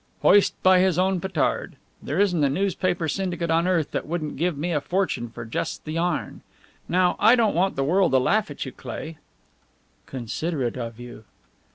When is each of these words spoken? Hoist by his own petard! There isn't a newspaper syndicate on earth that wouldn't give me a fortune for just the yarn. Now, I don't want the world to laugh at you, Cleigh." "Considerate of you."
Hoist 0.23 0.55
by 0.63 0.79
his 0.79 0.97
own 0.97 1.19
petard! 1.21 1.75
There 2.01 2.19
isn't 2.19 2.43
a 2.43 2.49
newspaper 2.49 3.07
syndicate 3.07 3.51
on 3.51 3.67
earth 3.67 3.91
that 3.91 4.07
wouldn't 4.07 4.35
give 4.35 4.57
me 4.57 4.71
a 4.71 4.81
fortune 4.81 5.29
for 5.29 5.45
just 5.45 5.85
the 5.85 5.91
yarn. 5.91 6.41
Now, 6.89 7.15
I 7.19 7.35
don't 7.35 7.53
want 7.53 7.75
the 7.75 7.83
world 7.83 8.11
to 8.13 8.17
laugh 8.17 8.49
at 8.49 8.65
you, 8.65 8.71
Cleigh." 8.71 9.17
"Considerate 10.07 10.75
of 10.75 10.99
you." 10.99 11.25